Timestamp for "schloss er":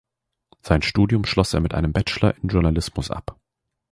1.25-1.59